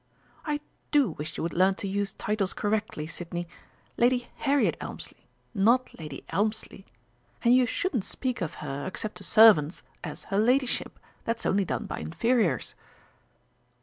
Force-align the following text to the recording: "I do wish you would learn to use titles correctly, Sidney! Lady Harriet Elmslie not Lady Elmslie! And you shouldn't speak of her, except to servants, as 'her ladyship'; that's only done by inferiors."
"I 0.43 0.61
do 0.89 1.11
wish 1.11 1.37
you 1.37 1.43
would 1.43 1.53
learn 1.53 1.75
to 1.75 1.87
use 1.87 2.15
titles 2.15 2.53
correctly, 2.53 3.05
Sidney! 3.05 3.47
Lady 3.97 4.29
Harriet 4.37 4.75
Elmslie 4.81 5.27
not 5.53 5.91
Lady 5.99 6.25
Elmslie! 6.29 6.87
And 7.43 7.53
you 7.53 7.67
shouldn't 7.67 8.05
speak 8.05 8.41
of 8.41 8.55
her, 8.65 8.87
except 8.87 9.17
to 9.17 9.23
servants, 9.23 9.83
as 10.03 10.23
'her 10.23 10.39
ladyship'; 10.39 10.97
that's 11.23 11.45
only 11.45 11.65
done 11.65 11.85
by 11.85 11.99
inferiors." 11.99 12.73